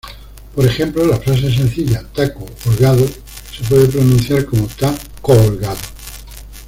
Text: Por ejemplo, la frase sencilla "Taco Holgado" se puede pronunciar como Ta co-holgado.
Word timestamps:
Por 0.55 0.65
ejemplo, 0.65 1.05
la 1.05 1.19
frase 1.19 1.53
sencilla 1.53 2.01
"Taco 2.13 2.43
Holgado" 2.65 3.05
se 3.05 3.63
puede 3.69 3.85
pronunciar 3.85 4.45
como 4.45 4.65
Ta 4.65 4.91
co-holgado. 5.21 5.77